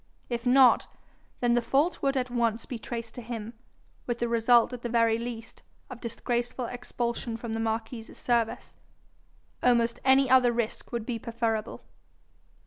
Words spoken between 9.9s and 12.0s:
any other risk would be preferable.